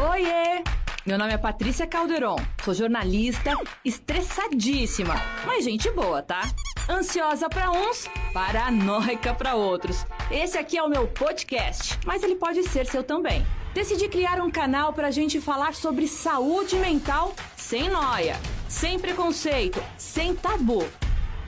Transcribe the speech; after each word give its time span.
Oiê! 0.00 0.64
Meu 1.04 1.18
nome 1.18 1.34
é 1.34 1.36
Patrícia 1.36 1.86
Calderon, 1.86 2.36
sou 2.64 2.72
jornalista, 2.72 3.52
estressadíssima, 3.84 5.14
mas 5.44 5.62
gente 5.62 5.90
boa, 5.90 6.22
tá? 6.22 6.40
Ansiosa 6.88 7.50
para 7.50 7.70
uns, 7.70 8.08
paranoica 8.32 9.34
para 9.34 9.56
outros. 9.56 10.06
Esse 10.30 10.56
aqui 10.56 10.78
é 10.78 10.82
o 10.82 10.88
meu 10.88 11.06
podcast, 11.06 11.98
mas 12.06 12.22
ele 12.22 12.36
pode 12.36 12.62
ser 12.62 12.86
seu 12.86 13.04
também. 13.04 13.44
Decidi 13.74 14.08
criar 14.08 14.40
um 14.40 14.50
canal 14.50 14.94
pra 14.94 15.10
gente 15.10 15.38
falar 15.38 15.74
sobre 15.74 16.08
saúde 16.08 16.76
mental 16.76 17.34
sem 17.54 17.90
noia, 17.90 18.36
sem 18.70 18.98
preconceito, 18.98 19.82
sem 19.98 20.34
tabu. 20.34 20.82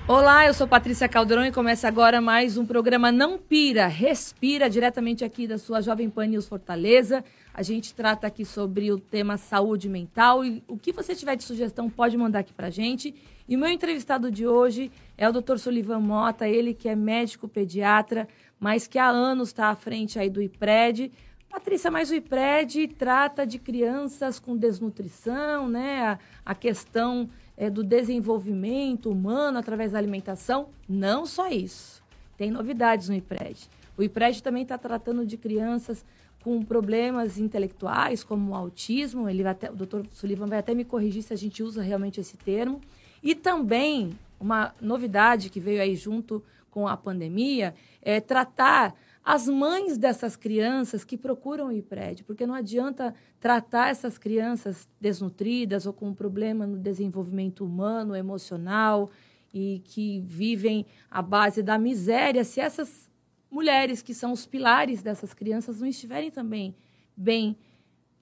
Olá, 0.07 0.47
eu 0.47 0.53
sou 0.53 0.69
Patrícia 0.69 1.09
Calderon 1.09 1.45
e 1.45 1.53
começa 1.53 1.89
agora 1.89 2.21
mais 2.21 2.59
um 2.59 2.67
programa 2.67 3.11
Não 3.11 3.39
Pira, 3.39 3.87
Respira, 3.87 4.69
diretamente 4.69 5.25
aqui 5.25 5.47
da 5.47 5.57
sua 5.57 5.81
Jovem 5.81 6.11
Pan 6.11 6.27
News 6.27 6.47
Fortaleza. 6.47 7.25
A 7.55 7.63
gente 7.63 7.95
trata 7.95 8.27
aqui 8.27 8.45
sobre 8.45 8.91
o 8.91 8.99
tema 8.99 9.37
saúde 9.37 9.89
mental 9.89 10.45
e 10.45 10.63
o 10.67 10.79
que 10.79 10.91
você 10.91 11.15
tiver 11.15 11.37
de 11.37 11.45
sugestão 11.45 11.91
pode 11.91 12.17
mandar 12.17 12.39
aqui 12.39 12.53
pra 12.53 12.71
gente. 12.71 13.15
E 13.47 13.55
o 13.55 13.59
meu 13.59 13.69
entrevistado 13.69 14.31
de 14.31 14.47
hoje 14.47 14.91
é 15.19 15.29
o 15.29 15.33
Dr. 15.33 15.59
Sullivan 15.59 16.01
Mota, 16.01 16.49
ele 16.49 16.73
que 16.73 16.89
é 16.89 16.97
médico 16.97 17.47
pediatra, 17.47 18.27
mas 18.59 18.87
que 18.87 18.99
há 18.99 19.09
anos 19.09 19.49
está 19.49 19.67
à 19.67 19.75
frente 19.75 20.19
aí 20.19 20.31
do 20.31 20.41
IPRED. 20.41 21.13
Patrícia, 21.51 21.91
mas 21.91 22.11
o 22.11 22.15
IPRED 22.15 22.89
trata 22.89 23.47
de 23.47 23.59
crianças 23.59 24.39
com 24.39 24.57
desnutrição, 24.57 25.69
né? 25.69 26.01
A, 26.07 26.19
a 26.47 26.55
questão 26.55 27.29
é, 27.55 27.69
do 27.69 27.85
desenvolvimento 27.85 29.11
humano 29.11 29.59
através 29.59 29.93
da 29.93 29.99
alimentação. 29.99 30.71
Não 30.89 31.27
só 31.27 31.49
isso. 31.49 32.03
Tem 32.39 32.51
novidades 32.51 33.11
no 33.11 33.15
IPRED. 33.15 33.69
O 33.99 34.03
IPRED 34.03 34.43
também 34.43 34.63
está 34.63 34.79
tratando 34.79 35.27
de 35.27 35.37
crianças 35.37 36.03
com 36.43 36.63
problemas 36.63 37.39
intelectuais, 37.39 38.25
como 38.25 38.51
o 38.53 38.55
autismo. 38.55 39.29
Ele 39.29 39.47
até, 39.47 39.71
o 39.71 39.75
doutor 39.75 40.07
Sullivan 40.13 40.47
vai 40.47 40.59
até 40.59 40.75
me 40.75 40.85
corrigir 40.85 41.23
se 41.23 41.33
a 41.33 41.37
gente 41.37 41.63
usa 41.63 41.83
realmente 41.83 42.21
esse 42.21 42.37
termo. 42.37 42.81
E 43.23 43.35
também 43.35 44.11
uma 44.41 44.75
novidade 44.81 45.49
que 45.49 45.61
veio 45.61 45.81
aí 45.81 45.95
junto 45.95 46.43
com 46.71 46.89
a 46.89 46.97
pandemia 46.97 47.75
é 48.01 48.21
tratar 48.21 48.95
as 49.25 49.47
mães 49.47 49.97
dessas 49.97 50.35
crianças 50.35 51.05
que 51.05 51.17
procuram 51.17 51.69
o 51.69 51.73
IPRED, 51.73 52.25
porque 52.25 52.45
não 52.45 52.55
adianta 52.55 53.15
tratar 53.39 53.91
essas 53.91 54.19
crianças 54.19 54.89
desnutridas 55.01 55.87
ou 55.87 55.93
com 55.93 56.09
um 56.09 56.15
problema 56.15 56.67
no 56.67 56.77
desenvolvimento 56.77 57.65
humano, 57.65 58.17
emocional 58.17 59.11
e 59.55 59.81
que 59.85 60.21
vivem 60.27 60.85
à 61.09 61.23
base 61.23 61.63
da 61.63 61.79
miséria, 61.79 62.43
se 62.43 62.59
essas 62.59 63.12
mulheres 63.53 64.03
que 64.03 64.15
são 64.15 64.33
os 64.33 64.47
pilares 64.47 65.03
dessas 65.03 65.35
crianças 65.35 65.81
não 65.81 65.87
estiverem 65.87 66.31
também 66.31 66.75
bem 67.17 67.57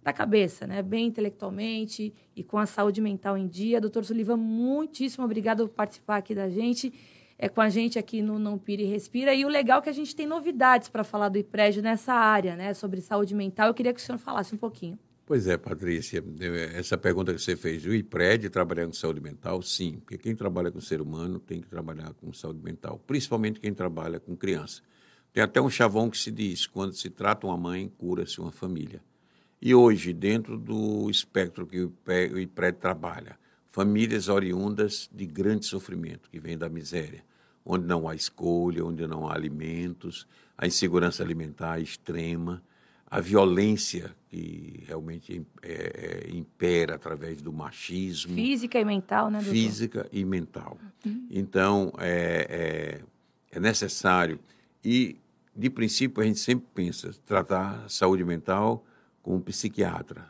da 0.03 0.13
cabeça, 0.13 0.67
né? 0.67 0.83
bem 0.83 1.07
intelectualmente 1.07 2.13
e 2.35 2.43
com 2.43 2.59
a 2.59 2.67
saúde 2.67 3.01
mental 3.01 3.39
em 3.39 3.47
dia. 3.47 3.81
Doutor 3.81 4.05
Sullivan, 4.05 4.37
muitíssimo 4.37 5.25
obrigado 5.25 5.69
por 5.69 5.75
participar 5.75 6.17
aqui 6.17 6.35
da 6.35 6.49
gente 6.49 6.93
é, 7.39 7.49
com 7.49 7.63
a 7.63 7.71
gente 7.71 7.99
aqui 7.99 8.21
no 8.21 8.39
Não 8.39 8.59
Pira 8.59 8.83
e 8.83 8.85
Respira. 8.85 9.35
E 9.35 9.47
o 9.47 9.49
legal 9.49 9.79
é 9.79 9.83
que 9.83 9.89
a 9.89 9.95
gente 9.95 10.15
tem 10.15 10.27
novidades 10.27 10.91
para 10.91 11.03
falar 11.03 11.31
do 11.31 11.39
IPRED 11.39 11.81
nessa 11.81 12.13
área, 12.13 12.55
né? 12.55 12.75
Sobre 12.75 13.01
saúde 13.01 13.35
mental. 13.35 13.69
Eu 13.69 13.75
queria 13.75 13.95
que 13.95 14.01
o 14.01 14.03
senhor 14.03 14.19
falasse 14.19 14.55
um 14.55 14.59
pouquinho. 14.59 14.99
Pois 15.25 15.47
é, 15.47 15.57
Patrícia, 15.57 16.23
essa 16.75 16.99
pergunta 16.99 17.33
que 17.33 17.41
você 17.41 17.57
fez, 17.57 17.87
o 17.87 17.95
IPRED 17.95 18.51
trabalhar 18.51 18.85
com 18.85 18.93
saúde 18.93 19.21
mental, 19.21 19.63
sim, 19.63 20.01
porque 20.01 20.19
quem 20.19 20.35
trabalha 20.35 20.73
com 20.73 20.81
ser 20.81 21.01
humano 21.01 21.39
tem 21.39 21.61
que 21.61 21.69
trabalhar 21.69 22.13
com 22.15 22.33
saúde 22.33 22.61
mental, 22.61 23.01
principalmente 23.07 23.61
quem 23.61 23.73
trabalha 23.73 24.19
com 24.19 24.37
criança. 24.37 24.83
Tem 25.33 25.43
até 25.43 25.61
um 25.61 25.71
chavão 25.71 26.11
que 26.11 26.19
se 26.19 26.31
diz, 26.31 26.67
quando 26.67 26.93
se 26.93 27.09
trata 27.09 27.47
uma 27.47 27.57
mãe, 27.57 27.91
cura-se 27.99 28.41
uma 28.41 28.51
família. 28.51 29.01
E 29.63 29.75
hoje, 29.75 30.13
dentro 30.13 30.59
do 30.59 31.09
espectro 31.11 31.67
que 31.67 31.85
o 31.85 32.39
IPRED 32.39 32.79
trabalha, 32.79 33.39
famílias 33.71 34.29
oriundas 34.29 35.09
de 35.13 35.27
grande 35.27 35.67
sofrimento, 35.67 36.29
que 36.31 36.41
vem 36.41 36.57
da 36.57 36.69
miséria, 36.69 37.23
onde 37.65 37.87
não 37.87 38.09
há 38.09 38.15
escolha, 38.15 38.85
onde 38.85 39.07
não 39.07 39.29
há 39.29 39.35
alimentos, 39.35 40.27
a 40.57 40.67
insegurança 40.67 41.23
alimentar 41.23 41.79
extrema, 41.79 42.63
a 43.11 43.21
violência 43.21 44.15
que 44.29 44.85
realmente 44.87 45.45
é, 45.63 46.29
é, 46.29 46.37
impera 46.37 46.95
através 46.95 47.43
do 47.43 47.53
machismo. 47.53 48.35
Física 48.35 48.79
e 48.79 48.85
mental, 48.85 49.31
né, 49.31 49.39
doutor? 49.39 49.53
Física 49.53 50.09
e 50.13 50.25
mental. 50.25 50.79
Uhum. 51.05 51.27
Então, 51.29 51.93
é, 51.99 53.01
é, 53.53 53.57
é, 53.57 53.61
necessário. 53.61 54.39
E, 54.85 55.17
de 55.55 55.69
princípio, 55.69 56.23
a 56.23 56.27
gente 56.27 56.39
sempre 56.39 56.67
pensa 56.75 57.13
tratar 57.27 57.85
a 57.85 57.89
saúde 57.89 58.25
mental 58.25 58.85
com 59.23 59.37
um 59.37 59.41
psiquiatra. 59.41 60.29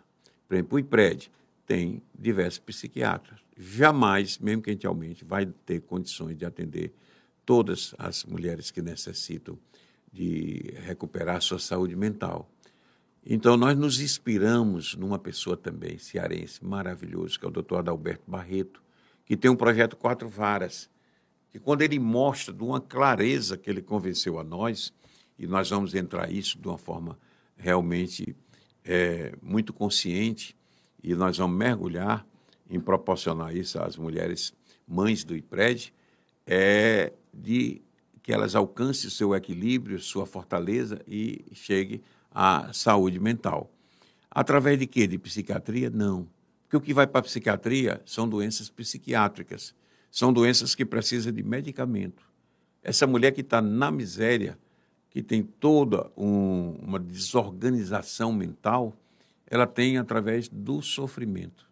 Por 0.49 0.55
exemplo, 0.55 0.77
o 0.77 0.79
IPRED 0.79 1.31
tem 1.67 2.03
diversos 2.19 2.59
psiquiatras. 2.59 3.41
Jamais, 3.57 4.39
mesmo 4.39 4.63
que 4.63 4.71
a 4.71 4.73
gente 4.73 4.87
aumente, 4.87 5.25
vai 5.25 5.47
ter 5.47 5.81
condições 5.83 6.37
de 6.37 6.45
atender 6.45 6.93
todas 7.45 7.95
as 7.99 8.25
mulheres 8.25 8.71
que 8.71 8.83
necessitam 8.83 9.59
de 10.13 10.75
recuperar 10.85 11.41
sua 11.41 11.59
saúde 11.59 11.95
mental. 11.95 12.51
Então, 13.25 13.57
nós 13.57 13.77
nos 13.77 14.01
inspiramos 14.01 14.97
numa 14.97 15.19
pessoa 15.19 15.57
também, 15.57 15.99
cearense, 15.99 16.65
maravilhoso, 16.65 17.39
que 17.39 17.45
é 17.45 17.49
o 17.49 17.53
doutor 17.53 17.79
Adalberto 17.79 18.25
Barreto, 18.27 18.83
que 19.25 19.37
tem 19.37 19.51
um 19.51 19.57
projeto 19.57 19.97
Quatro 19.97 20.29
Varas, 20.29 20.89
que 21.53 21.59
quando 21.59 21.83
ele 21.83 21.99
mostra 21.99 22.53
de 22.53 22.65
uma 22.65 22.81
clareza 22.81 23.57
que 23.57 23.69
ele 23.69 23.83
convenceu 23.83 24.39
a 24.39 24.45
nós, 24.45 24.93
e 25.41 25.47
nós 25.47 25.71
vamos 25.71 25.95
entrar 25.95 26.31
isso 26.31 26.59
de 26.61 26.69
uma 26.69 26.77
forma 26.77 27.19
realmente 27.57 28.37
é, 28.85 29.33
muito 29.43 29.73
consciente, 29.73 30.55
e 31.03 31.15
nós 31.15 31.39
vamos 31.39 31.57
mergulhar 31.57 32.27
em 32.69 32.79
proporcionar 32.79 33.57
isso 33.57 33.83
às 33.83 33.97
mulheres 33.97 34.53
mães 34.87 35.25
do 35.25 35.35
IPRED, 35.35 35.95
é 36.47 37.15
de 37.33 37.81
que 38.23 38.35
elas 38.35 38.55
alcancem 38.55 39.09
seu 39.09 39.35
equilíbrio, 39.35 39.99
sua 39.99 40.27
fortaleza 40.27 41.01
e 41.09 41.43
chegue 41.53 42.03
à 42.31 42.71
saúde 42.75 43.19
mental. 43.19 43.73
Através 44.31 44.79
de 44.79 44.87
quê? 44.87 45.07
De 45.07 45.19
psiquiatria? 45.19 45.89
Não. 45.89 46.29
Porque 46.65 46.77
o 46.77 46.81
que 46.83 46.93
vai 46.93 47.07
para 47.07 47.21
a 47.21 47.23
psiquiatria 47.23 48.03
são 48.05 48.29
doenças 48.29 48.69
psiquiátricas, 48.69 49.75
são 50.11 50.33
doenças 50.33 50.75
que 50.75 50.85
precisam 50.85 51.33
de 51.33 51.43
medicamento. 51.43 52.23
Essa 52.83 53.07
mulher 53.07 53.33
que 53.33 53.41
está 53.41 53.63
na 53.63 53.91
miséria, 53.91 54.59
que 55.11 55.23
tem 55.23 55.43
toda 55.43 56.11
um, 56.17 56.77
uma 56.81 56.99
desorganização 56.99 58.33
mental, 58.33 58.95
ela 59.47 59.67
tem 59.67 59.99
através 59.99 60.49
do 60.49 60.81
sofrimento. 60.81 61.69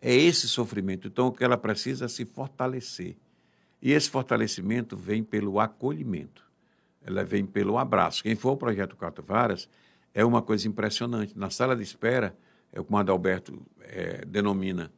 É 0.00 0.14
esse 0.14 0.46
sofrimento. 0.46 1.08
Então, 1.08 1.28
o 1.28 1.32
que 1.32 1.42
ela 1.42 1.56
precisa 1.56 2.04
é 2.04 2.08
se 2.08 2.26
fortalecer. 2.26 3.16
E 3.80 3.92
esse 3.92 4.10
fortalecimento 4.10 4.96
vem 4.96 5.24
pelo 5.24 5.58
acolhimento, 5.58 6.44
ela 7.04 7.24
vem 7.24 7.46
pelo 7.46 7.78
abraço. 7.78 8.22
Quem 8.22 8.34
for 8.34 8.52
o 8.52 8.56
projeto 8.56 8.96
Quatro 8.96 9.24
Varas 9.24 9.68
é 10.12 10.24
uma 10.24 10.42
coisa 10.42 10.66
impressionante. 10.66 11.38
Na 11.38 11.50
sala 11.50 11.76
de 11.76 11.82
espera, 11.82 12.36
é 12.72 12.82
como 12.82 12.96
o 12.96 13.00
Adalberto 13.00 13.62
é, 13.80 14.24
denomina, 14.26 14.90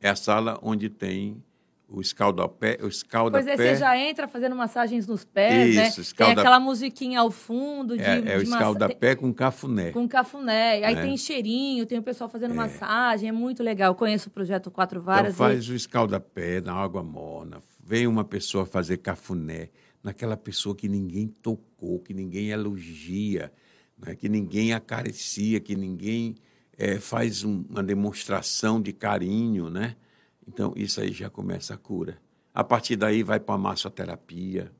é 0.00 0.08
a 0.08 0.16
sala 0.16 0.58
onde 0.62 0.88
tem 0.88 1.42
o 1.90 2.00
escaldapé, 2.00 2.78
o 2.80 2.86
escaldapé. 2.86 3.44
Pois 3.44 3.60
é, 3.60 3.74
você 3.74 3.80
já 3.80 3.98
entra 3.98 4.28
fazendo 4.28 4.54
massagens 4.54 5.08
nos 5.08 5.24
pés, 5.24 5.74
né? 5.74 5.88
Isso, 5.88 5.98
né? 5.98 6.02
Escalda... 6.04 6.34
Tem 6.34 6.40
aquela 6.40 6.60
musiquinha 6.60 7.18
ao 7.18 7.32
fundo 7.32 7.96
de 7.96 8.04
É, 8.04 8.34
é 8.34 8.38
o 8.38 8.42
escaldapé 8.42 9.08
massa... 9.08 9.16
com 9.16 9.34
cafuné. 9.34 9.90
Com 9.90 10.08
cafuné. 10.08 10.84
Aí 10.84 10.94
é. 10.94 11.02
tem 11.02 11.16
cheirinho, 11.16 11.84
tem 11.84 11.98
o 11.98 12.02
pessoal 12.02 12.30
fazendo 12.30 12.52
é. 12.52 12.56
massagem, 12.56 13.28
é 13.28 13.32
muito 13.32 13.62
legal. 13.62 13.90
Eu 13.90 13.96
conheço 13.96 14.28
o 14.28 14.32
projeto 14.32 14.70
Quatro 14.70 15.02
Varas. 15.02 15.34
Então 15.34 15.46
faz 15.46 15.64
e... 15.64 15.72
o 15.72 15.74
escaldapé 15.74 16.60
na 16.60 16.72
água 16.72 17.02
morna, 17.02 17.60
vem 17.82 18.06
uma 18.06 18.24
pessoa 18.24 18.64
fazer 18.64 18.98
cafuné 18.98 19.70
naquela 20.02 20.36
pessoa 20.36 20.76
que 20.76 20.88
ninguém 20.88 21.26
tocou, 21.26 21.98
que 21.98 22.14
ninguém 22.14 22.50
elogia, 22.50 23.52
né? 23.98 24.14
que 24.14 24.28
ninguém 24.28 24.72
acaricia, 24.72 25.58
que 25.58 25.74
ninguém 25.74 26.36
é, 26.78 26.98
faz 27.00 27.42
um, 27.42 27.64
uma 27.68 27.82
demonstração 27.82 28.80
de 28.80 28.92
carinho, 28.92 29.68
né? 29.68 29.96
Então, 30.52 30.72
isso 30.74 31.00
aí 31.00 31.12
já 31.12 31.30
começa 31.30 31.74
a 31.74 31.76
cura. 31.76 32.18
A 32.52 32.64
partir 32.64 32.96
daí, 32.96 33.22
vai 33.22 33.38
para 33.38 33.54
a 33.54 33.58
massoterapia, 33.58 34.72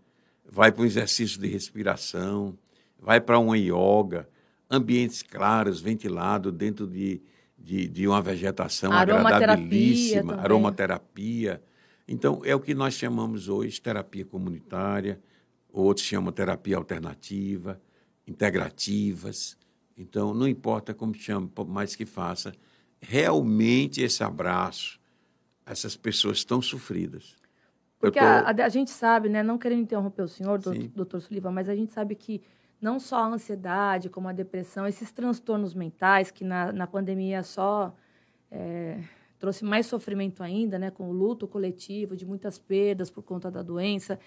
vai 0.44 0.72
para 0.72 0.82
um 0.82 0.84
exercício 0.84 1.40
de 1.40 1.46
respiração, 1.46 2.58
vai 2.98 3.20
para 3.20 3.38
uma 3.38 3.56
yoga, 3.56 4.28
ambientes 4.68 5.22
claros, 5.22 5.80
ventilados, 5.80 6.52
dentro 6.52 6.88
de, 6.88 7.22
de, 7.56 7.86
de 7.86 8.08
uma 8.08 8.20
vegetação 8.20 8.90
aromaterapia 8.90 9.36
agradabilíssima, 9.36 10.32
também. 10.32 10.44
aromaterapia. 10.44 11.62
Então, 12.08 12.42
é 12.44 12.52
o 12.52 12.58
que 12.58 12.74
nós 12.74 12.94
chamamos 12.94 13.48
hoje 13.48 13.80
terapia 13.80 14.24
comunitária, 14.24 15.20
outros 15.72 16.04
chamam 16.04 16.32
terapia 16.32 16.76
alternativa, 16.76 17.80
integrativas. 18.26 19.56
Então, 19.96 20.34
não 20.34 20.48
importa 20.48 20.92
como 20.92 21.14
chama, 21.14 21.48
mais 21.68 21.94
que 21.94 22.04
faça, 22.04 22.52
realmente 23.00 24.02
esse 24.02 24.24
abraço, 24.24 24.99
essas 25.70 25.96
pessoas 25.96 26.44
tão 26.44 26.60
sofridas. 26.60 27.36
Porque 27.98 28.18
tô... 28.18 28.24
a, 28.24 28.50
a, 28.50 28.68
gente 28.68 28.90
sabe, 28.90 29.28
né, 29.28 29.42
não 29.42 29.58
querendo 29.58 29.82
interromper 29.82 30.22
o 30.22 30.28
senhor, 30.28 30.58
doutor, 30.58 30.88
doutor 30.88 31.20
Sullivan, 31.20 31.50
mas 31.50 31.68
a 31.68 31.74
gente 31.74 31.92
sabe 31.92 32.14
que 32.14 32.42
não 32.80 32.98
só 32.98 33.16
a 33.16 33.26
ansiedade, 33.26 34.08
como 34.08 34.26
a 34.28 34.32
depressão, 34.32 34.86
esses 34.86 35.12
transtornos 35.12 35.74
mentais 35.74 36.30
que 36.30 36.42
na, 36.42 36.72
na 36.72 36.86
pandemia 36.86 37.42
só 37.42 37.94
é, 38.50 38.98
trouxe 39.38 39.64
mais 39.64 39.86
sofrimento 39.86 40.42
ainda, 40.42 40.78
né, 40.78 40.90
com 40.90 41.08
o 41.08 41.12
luto 41.12 41.46
coletivo, 41.46 42.16
de 42.16 42.24
muitas 42.24 42.58
perdas 42.58 43.10
por 43.10 43.22
conta 43.22 43.50
da 43.50 43.62
doença. 43.62 44.18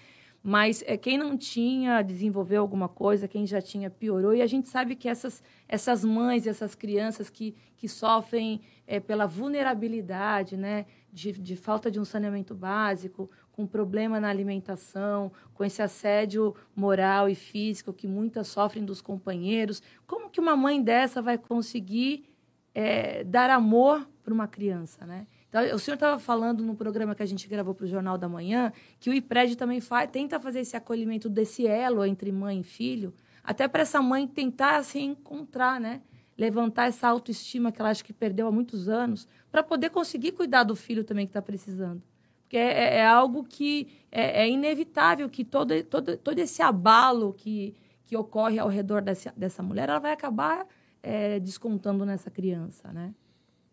Mas 0.46 0.84
é, 0.86 0.96
quem 0.96 1.16
não 1.16 1.38
tinha 1.38 2.02
desenvolveu 2.02 2.60
alguma 2.60 2.86
coisa, 2.88 3.26
quem 3.26 3.46
já 3.46 3.62
tinha 3.62 3.88
piorou. 3.88 4.34
E 4.34 4.42
a 4.42 4.46
gente 4.46 4.68
sabe 4.68 4.94
que 4.94 5.08
essas, 5.08 5.42
essas 5.66 6.04
mães, 6.04 6.46
essas 6.46 6.74
crianças 6.74 7.30
que, 7.30 7.56
que 7.78 7.88
sofrem 7.88 8.60
é, 8.86 9.00
pela 9.00 9.26
vulnerabilidade, 9.26 10.56
né, 10.56 10.84
de, 11.14 11.30
de 11.32 11.54
falta 11.54 11.88
de 11.90 12.00
um 12.00 12.04
saneamento 12.04 12.54
básico, 12.56 13.30
com 13.52 13.64
problema 13.64 14.18
na 14.18 14.28
alimentação, 14.28 15.30
com 15.54 15.64
esse 15.64 15.80
assédio 15.80 16.56
moral 16.74 17.28
e 17.28 17.36
físico 17.36 17.92
que 17.92 18.08
muitas 18.08 18.48
sofrem 18.48 18.84
dos 18.84 19.00
companheiros. 19.00 19.80
Como 20.08 20.28
que 20.28 20.40
uma 20.40 20.56
mãe 20.56 20.82
dessa 20.82 21.22
vai 21.22 21.38
conseguir 21.38 22.28
é, 22.74 23.22
dar 23.22 23.48
amor 23.48 24.06
para 24.24 24.34
uma 24.34 24.48
criança, 24.48 25.06
né? 25.06 25.28
Então, 25.48 25.62
o 25.72 25.78
senhor 25.78 25.94
estava 25.94 26.18
falando 26.18 26.64
no 26.64 26.74
programa 26.74 27.14
que 27.14 27.22
a 27.22 27.26
gente 27.26 27.46
gravou 27.46 27.76
para 27.76 27.84
o 27.84 27.88
Jornal 27.88 28.18
da 28.18 28.28
Manhã 28.28 28.72
que 28.98 29.08
o 29.08 29.14
IPRED 29.14 29.54
também 29.56 29.80
faz, 29.80 30.10
tenta 30.10 30.40
fazer 30.40 30.60
esse 30.60 30.76
acolhimento 30.76 31.28
desse 31.28 31.64
elo 31.64 32.04
entre 32.04 32.32
mãe 32.32 32.58
e 32.58 32.64
filho, 32.64 33.14
até 33.44 33.68
para 33.68 33.82
essa 33.82 34.02
mãe 34.02 34.26
tentar 34.26 34.82
se 34.82 34.98
encontrar, 34.98 35.78
né? 35.78 36.02
Levantar 36.36 36.88
essa 36.88 37.08
autoestima 37.08 37.70
que 37.70 37.80
ela 37.80 37.90
acha 37.90 38.02
que 38.02 38.12
perdeu 38.12 38.46
há 38.46 38.52
muitos 38.52 38.88
anos, 38.88 39.28
para 39.50 39.62
poder 39.62 39.90
conseguir 39.90 40.32
cuidar 40.32 40.64
do 40.64 40.74
filho 40.74 41.04
também 41.04 41.26
que 41.26 41.30
está 41.30 41.42
precisando. 41.42 42.02
Porque 42.42 42.56
é, 42.56 42.96
é, 42.98 43.06
algo 43.06 43.44
que 43.44 43.88
é, 44.10 44.42
é, 44.42 44.48
inevitável 44.48 45.28
que 45.28 45.44
todo, 45.44 45.82
todo, 45.84 46.16
todo 46.16 46.38
esse 46.38 46.62
abalo 46.62 47.32
que, 47.32 47.74
que 48.04 48.16
ocorre 48.16 48.58
ao 48.58 48.68
redor 48.68 49.00
dessa, 49.00 49.32
dessa 49.36 49.62
mulher, 49.62 49.88
ela 49.88 49.98
vai 49.98 50.12
acabar 50.12 50.66
é, 51.02 51.38
descontando 51.40 52.04
nessa 52.04 52.30
criança, 52.30 52.92
né? 52.92 53.14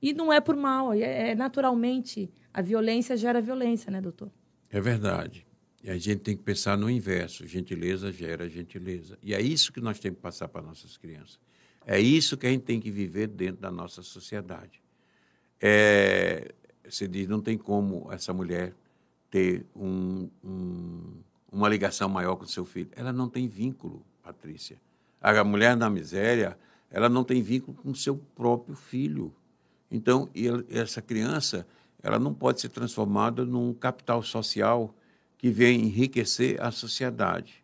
E 0.02 0.14
não 0.14 0.34
é 0.34 0.42
por 0.42 0.56
mal, 0.56 0.94
é, 0.94 1.32
é 1.32 1.36
naturalmente 1.36 2.32
a 2.54 2.62
violência 2.62 3.16
gera 3.16 3.40
violência, 3.40 3.92
né, 3.92 4.02
doutor? 4.02 4.32
É 4.70 4.82
verdade. 4.82 5.46
E 5.84 5.90
a 5.90 5.98
gente 5.98 6.20
tem 6.20 6.36
que 6.36 6.44
pensar 6.44 6.78
no 6.78 6.90
inverso: 6.90 7.46
gentileza 7.46 8.12
gera 8.12 8.48
gentileza. 8.50 9.18
E 9.22 9.34
é 9.34 9.42
isso 9.42 9.72
que 9.72 9.82
nós 9.82 10.00
temos 10.00 10.18
que 10.18 10.22
passar 10.22 10.48
para 10.48 10.62
nossas 10.62 10.98
crianças. 10.98 11.40
É 11.86 12.00
isso 12.00 12.38
que 12.38 12.48
a 12.48 12.50
gente 12.50 12.64
tem 12.64 12.80
que 12.80 12.92
viver 12.92 13.28
dentro 13.28 13.62
da 13.62 13.72
nossa 13.72 14.02
sociedade. 14.02 14.82
É, 15.60 16.54
você 16.88 17.08
diz, 17.08 17.28
não 17.28 17.42
tem 17.42 17.58
como 17.58 18.12
essa 18.12 18.34
mulher 18.34 18.74
ter 19.30 19.66
um, 19.76 20.30
um, 20.44 21.14
uma 21.52 21.70
ligação 21.70 22.10
maior 22.10 22.36
com 22.36 22.46
seu 22.46 22.66
filho. 22.66 22.90
Ela 22.96 23.14
não 23.14 23.30
tem 23.30 23.48
vínculo, 23.48 24.04
Patrícia. 24.22 24.78
A 25.22 25.44
mulher 25.44 25.76
na 25.78 25.90
miséria, 25.90 26.58
ela 26.90 27.08
não 27.08 27.24
tem 27.24 27.42
vínculo 27.42 27.78
com 27.78 27.94
seu 27.94 28.18
próprio 28.36 28.76
filho. 28.76 29.34
Então, 29.90 30.30
essa 30.70 31.02
criança, 31.02 31.68
ela 32.02 32.18
não 32.18 32.34
pode 32.34 32.62
ser 32.62 32.70
transformada 32.70 33.46
num 33.46 33.74
capital 33.74 34.24
social 34.24 34.94
que 35.38 35.50
vem 35.50 35.82
enriquecer 35.82 36.62
a 36.62 36.72
sociedade. 36.72 37.61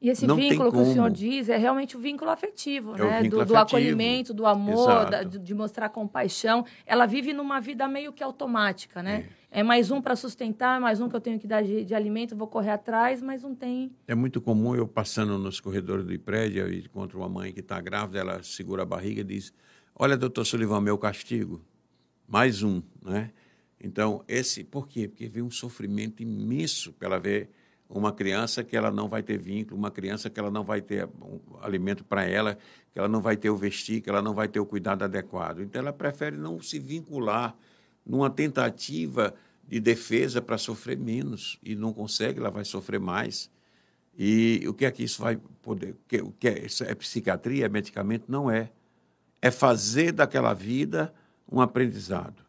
E 0.00 0.10
esse 0.10 0.26
não 0.26 0.36
vínculo 0.36 0.70
que 0.70 0.78
o 0.78 0.84
senhor 0.84 1.10
diz 1.10 1.48
é 1.48 1.56
realmente 1.56 1.96
o 1.96 1.98
vínculo 2.00 2.30
afetivo, 2.30 2.94
é 2.96 2.98
né? 2.98 3.22
Vínculo 3.22 3.44
do, 3.44 3.48
do 3.48 3.56
acolhimento, 3.56 4.34
do 4.34 4.44
amor, 4.44 5.08
da, 5.08 5.22
de 5.22 5.54
mostrar 5.54 5.88
compaixão. 5.88 6.66
Ela 6.84 7.06
vive 7.06 7.32
numa 7.32 7.60
vida 7.60 7.88
meio 7.88 8.12
que 8.12 8.22
automática, 8.22 9.02
né? 9.02 9.26
É, 9.50 9.60
é 9.60 9.62
mais 9.62 9.90
um 9.90 10.02
para 10.02 10.14
sustentar, 10.14 10.78
mais 10.78 11.00
um 11.00 11.08
que 11.08 11.16
eu 11.16 11.20
tenho 11.20 11.38
que 11.38 11.46
dar 11.46 11.62
de, 11.62 11.82
de, 11.82 11.94
alimento, 11.94 12.36
vou 12.36 12.46
correr 12.46 12.72
atrás, 12.72 13.22
mas 13.22 13.42
não 13.42 13.54
tem. 13.54 13.90
É 14.06 14.14
muito 14.14 14.38
comum 14.38 14.76
eu 14.76 14.86
passando 14.86 15.38
nos 15.38 15.60
corredores 15.60 16.04
do 16.04 16.18
prédio 16.18 16.68
e 16.70 16.80
encontro 16.80 17.18
uma 17.18 17.28
mãe 17.28 17.52
que 17.52 17.60
está 17.60 17.80
grávida, 17.80 18.18
ela 18.18 18.42
segura 18.42 18.82
a 18.82 18.86
barriga 18.86 19.22
e 19.22 19.24
diz: 19.24 19.52
Olha, 19.94 20.16
doutor 20.16 20.44
Sullivan, 20.44 20.82
meu 20.82 20.98
castigo. 20.98 21.62
Mais 22.28 22.62
um, 22.62 22.82
né? 23.02 23.30
Então, 23.80 24.22
esse, 24.28 24.62
por 24.62 24.86
quê? 24.86 25.08
Porque 25.08 25.28
vem 25.28 25.42
um 25.42 25.50
sofrimento 25.50 26.22
imenso 26.22 26.92
pela 26.92 27.18
ver 27.18 27.50
uma 27.88 28.12
criança 28.12 28.64
que 28.64 28.76
ela 28.76 28.90
não 28.90 29.08
vai 29.08 29.22
ter 29.22 29.38
vínculo, 29.38 29.78
uma 29.78 29.90
criança 29.90 30.28
que 30.28 30.38
ela 30.38 30.50
não 30.50 30.64
vai 30.64 30.80
ter 30.80 31.06
um 31.06 31.40
alimento 31.60 32.04
para 32.04 32.24
ela, 32.24 32.58
que 32.92 32.98
ela 32.98 33.08
não 33.08 33.20
vai 33.20 33.36
ter 33.36 33.50
o 33.50 33.56
vestir, 33.56 34.00
que 34.00 34.10
ela 34.10 34.20
não 34.20 34.34
vai 34.34 34.48
ter 34.48 34.58
o 34.58 34.66
cuidado 34.66 35.04
adequado. 35.04 35.60
Então, 35.60 35.80
ela 35.80 35.92
prefere 35.92 36.36
não 36.36 36.60
se 36.60 36.78
vincular 36.78 37.56
numa 38.04 38.28
tentativa 38.28 39.34
de 39.66 39.80
defesa 39.80 40.40
para 40.40 40.58
sofrer 40.58 40.96
menos 40.96 41.58
e 41.62 41.74
não 41.74 41.92
consegue, 41.92 42.38
ela 42.38 42.50
vai 42.50 42.64
sofrer 42.64 43.00
mais. 43.00 43.50
E 44.18 44.64
o 44.66 44.72
que 44.72 44.84
é 44.84 44.90
que 44.90 45.02
isso 45.02 45.22
vai 45.22 45.36
poder? 45.62 45.94
O 46.22 46.32
que 46.32 46.48
é, 46.48 46.64
isso 46.64 46.84
é 46.84 46.94
psiquiatria, 46.94 47.66
é 47.66 47.68
medicamento? 47.68 48.24
Não 48.28 48.50
é. 48.50 48.70
É 49.42 49.50
fazer 49.50 50.12
daquela 50.12 50.54
vida 50.54 51.12
um 51.50 51.60
aprendizado. 51.60 52.44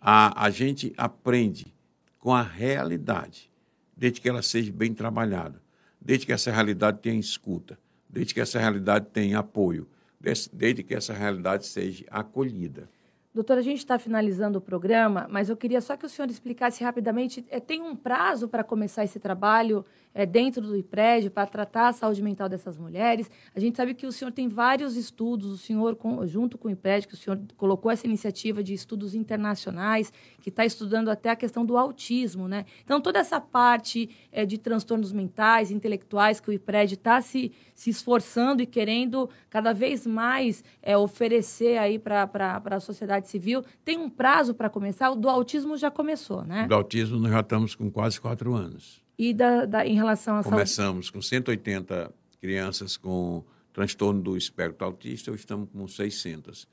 A, 0.00 0.44
a 0.44 0.50
gente 0.50 0.92
aprende 0.96 1.72
com 2.18 2.34
a 2.34 2.42
realidade 2.42 3.48
desde 3.96 4.20
que 4.20 4.28
ela 4.28 4.42
seja 4.42 4.72
bem 4.72 4.92
trabalhada, 4.92 5.60
desde 6.00 6.26
que 6.26 6.32
essa 6.32 6.52
realidade 6.52 6.98
tenha 7.00 7.18
escuta, 7.18 7.78
desde 8.08 8.34
que 8.34 8.40
essa 8.40 8.58
realidade 8.58 9.06
tenha 9.12 9.38
apoio, 9.38 9.88
desde 10.52 10.82
que 10.82 10.94
essa 10.94 11.12
realidade 11.12 11.66
seja 11.66 12.04
acolhida. 12.10 12.88
Doutora, 13.36 13.60
a 13.60 13.62
gente 13.62 13.80
está 13.80 13.98
finalizando 13.98 14.56
o 14.56 14.62
programa, 14.62 15.26
mas 15.30 15.50
eu 15.50 15.56
queria 15.58 15.82
só 15.82 15.94
que 15.94 16.06
o 16.06 16.08
senhor 16.08 16.30
explicasse 16.30 16.82
rapidamente. 16.82 17.44
É, 17.50 17.60
tem 17.60 17.82
um 17.82 17.94
prazo 17.94 18.48
para 18.48 18.64
começar 18.64 19.04
esse 19.04 19.20
trabalho 19.20 19.84
é, 20.14 20.24
dentro 20.24 20.62
do 20.62 20.74
IPRED 20.74 21.28
para 21.28 21.44
tratar 21.44 21.88
a 21.88 21.92
saúde 21.92 22.22
mental 22.22 22.48
dessas 22.48 22.78
mulheres? 22.78 23.30
A 23.54 23.60
gente 23.60 23.76
sabe 23.76 23.92
que 23.92 24.06
o 24.06 24.10
senhor 24.10 24.32
tem 24.32 24.48
vários 24.48 24.96
estudos, 24.96 25.52
o 25.52 25.58
senhor, 25.58 25.96
com, 25.96 26.26
junto 26.26 26.56
com 26.56 26.68
o 26.68 26.70
IPRED, 26.70 27.06
que 27.06 27.12
o 27.12 27.16
senhor 27.18 27.38
colocou 27.58 27.90
essa 27.90 28.06
iniciativa 28.06 28.62
de 28.62 28.72
estudos 28.72 29.14
internacionais, 29.14 30.10
que 30.40 30.48
está 30.48 30.64
estudando 30.64 31.10
até 31.10 31.28
a 31.28 31.36
questão 31.36 31.66
do 31.66 31.76
autismo, 31.76 32.48
né? 32.48 32.64
Então, 32.86 33.02
toda 33.02 33.18
essa 33.18 33.38
parte 33.38 34.08
é, 34.32 34.46
de 34.46 34.56
transtornos 34.56 35.12
mentais, 35.12 35.70
intelectuais, 35.70 36.40
que 36.40 36.48
o 36.48 36.54
IPRED 36.54 36.94
está 36.94 37.20
se, 37.20 37.52
se 37.74 37.90
esforçando 37.90 38.62
e 38.62 38.66
querendo 38.66 39.28
cada 39.50 39.74
vez 39.74 40.06
mais 40.06 40.64
oferecer 40.98 41.76
aí 41.76 41.98
para 41.98 42.62
a 42.64 42.80
sociedade 42.80 43.25
civil, 43.28 43.64
tem 43.84 43.98
um 43.98 44.08
prazo 44.08 44.54
para 44.54 44.68
começar? 44.68 45.10
O 45.10 45.16
do 45.16 45.28
autismo 45.28 45.76
já 45.76 45.90
começou, 45.90 46.44
né? 46.44 46.66
Do 46.66 46.74
autismo 46.74 47.18
nós 47.18 47.32
já 47.32 47.40
estamos 47.40 47.74
com 47.74 47.90
quase 47.90 48.20
quatro 48.20 48.54
anos. 48.54 49.02
E 49.18 49.32
da, 49.32 49.64
da, 49.64 49.86
em 49.86 49.94
relação 49.94 50.36
à 50.36 50.42
Começamos 50.42 51.06
saúde? 51.06 51.12
com 51.12 51.22
180 51.22 52.12
crianças 52.40 52.96
com 52.96 53.44
transtorno 53.72 54.22
do 54.22 54.36
espectro 54.36 54.86
autista, 54.86 55.30
estamos 55.32 55.68
com 55.70 55.86
600. 55.86 56.66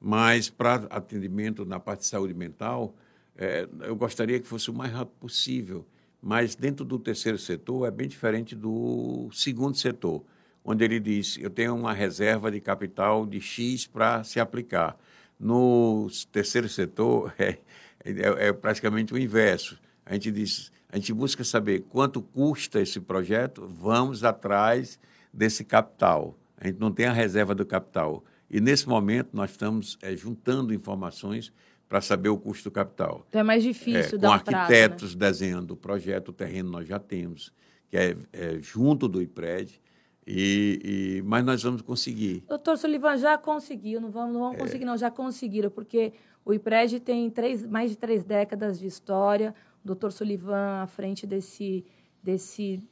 Mas 0.00 0.48
para 0.48 0.86
atendimento 0.90 1.64
na 1.64 1.78
parte 1.78 2.00
de 2.00 2.06
saúde 2.06 2.34
mental, 2.34 2.94
é, 3.36 3.68
eu 3.82 3.96
gostaria 3.96 4.40
que 4.40 4.46
fosse 4.46 4.70
o 4.70 4.74
mais 4.74 4.92
rápido 4.92 5.14
possível. 5.18 5.86
Mas 6.22 6.54
dentro 6.54 6.84
do 6.84 6.98
terceiro 6.98 7.38
setor 7.38 7.86
é 7.86 7.90
bem 7.90 8.06
diferente 8.06 8.54
do 8.54 9.30
segundo 9.32 9.76
setor, 9.76 10.22
onde 10.62 10.84
ele 10.84 11.00
diz: 11.00 11.38
eu 11.38 11.48
tenho 11.48 11.74
uma 11.74 11.94
reserva 11.94 12.50
de 12.50 12.60
capital 12.60 13.26
de 13.26 13.40
X 13.40 13.86
para 13.86 14.22
se 14.22 14.38
aplicar. 14.38 14.98
No 15.40 16.08
terceiro 16.30 16.68
setor 16.68 17.34
é, 17.40 17.58
é, 18.04 18.48
é 18.48 18.52
praticamente 18.52 19.14
o 19.14 19.18
inverso. 19.18 19.78
A 20.04 20.12
gente 20.12 20.30
diz 20.30 20.70
a 20.92 20.96
gente 20.96 21.12
busca 21.12 21.44
saber 21.44 21.84
quanto 21.88 22.20
custa 22.20 22.80
esse 22.80 22.98
projeto, 23.00 23.66
vamos 23.68 24.24
atrás 24.24 24.98
desse 25.32 25.64
capital. 25.64 26.36
A 26.56 26.66
gente 26.66 26.80
não 26.80 26.90
tem 26.90 27.06
a 27.06 27.12
reserva 27.12 27.54
do 27.54 27.64
capital. 27.64 28.24
E 28.50 28.60
nesse 28.60 28.88
momento 28.88 29.28
nós 29.32 29.52
estamos 29.52 29.96
é, 30.02 30.16
juntando 30.16 30.74
informações 30.74 31.52
para 31.88 32.00
saber 32.00 32.28
o 32.28 32.36
custo 32.36 32.64
do 32.64 32.72
capital. 32.72 33.24
Então 33.28 33.40
é 33.40 33.44
mais 33.44 33.62
difícil 33.62 34.18
é, 34.18 34.20
dar 34.20 34.28
Com 34.28 34.34
um 34.34 34.36
arquitetos 34.36 35.14
prazo, 35.14 35.18
né? 35.18 35.26
desenhando 35.26 35.70
o 35.72 35.76
projeto, 35.76 36.28
o 36.28 36.32
terreno 36.32 36.70
nós 36.70 36.88
já 36.88 36.98
temos, 36.98 37.52
que 37.88 37.96
é, 37.96 38.16
é 38.32 38.58
junto 38.60 39.06
do 39.06 39.22
IPRED. 39.22 39.80
E, 40.26 41.18
e, 41.18 41.22
mas 41.22 41.44
nós 41.44 41.62
vamos 41.62 41.82
conseguir. 41.82 42.44
Doutor 42.48 42.76
Sullivan, 42.78 43.16
já 43.16 43.36
conseguiu, 43.38 44.00
não 44.00 44.10
vamos, 44.10 44.34
não 44.34 44.40
vamos 44.40 44.56
é. 44.56 44.60
conseguir, 44.60 44.84
não, 44.84 44.96
já 44.96 45.10
conseguiram, 45.10 45.70
porque 45.70 46.12
o 46.44 46.52
IPRED 46.52 47.00
tem 47.00 47.28
três, 47.30 47.66
mais 47.66 47.90
de 47.90 47.96
três 47.96 48.24
décadas 48.24 48.78
de 48.78 48.86
história, 48.86 49.54
doutor 49.84 50.12
Sullivan 50.12 50.82
à 50.82 50.86
frente 50.86 51.26
desse, 51.26 51.84
desse 52.22 52.82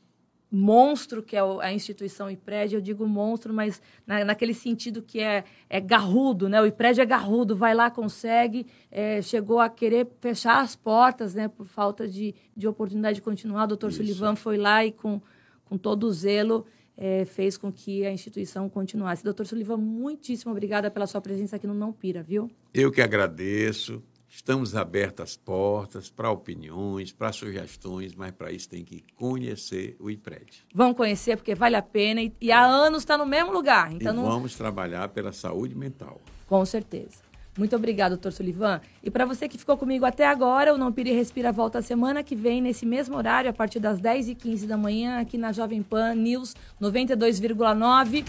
monstro 0.51 1.23
que 1.23 1.37
é 1.37 1.41
a 1.41 1.73
instituição 1.73 2.31
IPRED, 2.31 2.75
eu 2.75 2.81
digo 2.81 3.07
monstro, 3.07 3.53
mas 3.53 3.83
na, 4.07 4.25
naquele 4.25 4.55
sentido 4.55 5.03
que 5.03 5.21
é, 5.21 5.45
é 5.69 5.81
garrudo, 5.81 6.49
né? 6.49 6.61
O 6.61 6.67
IPRED 6.67 7.01
é 7.01 7.05
garrudo, 7.05 7.55
vai 7.55 7.75
lá, 7.75 7.91
consegue, 7.91 8.67
é, 8.91 9.21
chegou 9.21 9.61
a 9.61 9.69
querer 9.69 10.09
fechar 10.21 10.61
as 10.61 10.75
portas, 10.75 11.35
né? 11.35 11.49
Por 11.49 11.67
falta 11.67 12.09
de, 12.09 12.35
de 12.57 12.67
oportunidade 12.67 13.17
de 13.17 13.23
continuar. 13.23 13.65
O 13.65 13.69
doutor 13.69 13.93
Sullivan 13.93 14.35
foi 14.35 14.57
lá 14.57 14.85
e 14.85 14.93
com, 14.93 15.21
com 15.67 15.77
todo 15.77 16.05
o 16.05 16.13
zelo 16.13 16.67
é, 16.99 17.25
fez 17.25 17.57
com 17.57 17.73
que 17.73 18.05
a 18.05 18.13
instituição 18.13 18.69
continuasse. 18.69 19.23
Doutor 19.23 19.47
Sullivan, 19.47 19.77
muitíssimo 19.77 20.51
obrigada 20.51 20.91
pela 20.91 21.07
sua 21.07 21.21
presença 21.21 21.57
aqui 21.57 21.67
no 21.67 21.75
Não 21.75 21.93
Pira, 21.93 22.23
viu? 22.23 22.51
Eu 22.75 22.91
que 22.91 23.01
agradeço 23.01 24.03
Estamos 24.31 24.77
abertos 24.77 25.23
às 25.23 25.37
portas 25.37 26.11
para 26.11 26.31
opiniões, 26.31 27.13
para 27.13 27.33
sugestões, 27.33 28.15
mas 28.15 28.31
para 28.31 28.53
isso 28.53 28.69
tem 28.69 28.85
que 28.85 29.03
conhecer 29.17 29.97
o 29.99 30.11
IPRED. 30.11 30.67
Vão 30.75 30.93
conhecer 30.93 31.37
porque 31.37 31.55
vale 31.55 31.77
a 31.77 31.83
pena 31.83 32.21
e, 32.21 32.33
e 32.39 32.53
há 32.53 32.63
anos 32.63 33.03
está 33.03 33.17
no 33.17 33.25
mesmo 33.25 33.51
lugar. 33.51 33.91
Então 33.91 34.13
e 34.13 34.17
não... 34.17 34.25
vamos 34.25 34.55
trabalhar 34.55 35.09
pela 35.09 35.33
saúde 35.33 35.75
mental. 35.75 36.21
Com 36.47 36.65
certeza. 36.67 37.28
Muito 37.59 37.75
obrigado, 37.75 38.13
doutor 38.13 38.33
Sullivan. 38.33 38.81
E 39.03 39.11
para 39.11 39.27
você 39.27 39.49
que 39.49 39.59
ficou 39.59 39.77
comigo 39.77 40.07
até 40.07 40.25
agora, 40.25 40.73
o 40.73 40.79
Não 40.79 40.93
Pire 40.93 41.11
Respira 41.11 41.51
volta 41.51 41.83
semana 41.83 42.23
que 42.23 42.37
vem, 42.37 42.63
nesse 42.63 42.87
mesmo 42.87 43.17
horário, 43.17 43.51
a 43.51 43.53
partir 43.53 43.81
das 43.81 44.01
10h15 44.01 44.65
da 44.65 44.77
manhã, 44.77 45.19
aqui 45.19 45.37
na 45.37 45.51
Jovem 45.51 45.83
Pan 45.83 46.15
News 46.15 46.55
92,9. 46.81 48.25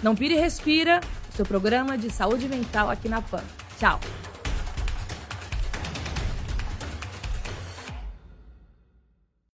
Não 0.00 0.14
Pire 0.14 0.36
Respira, 0.36 1.00
seu 1.30 1.44
programa 1.44 1.98
de 1.98 2.08
saúde 2.08 2.48
mental 2.48 2.88
aqui 2.88 3.08
na 3.08 3.20
Pan. 3.20 3.42
Tchau. 3.80 3.98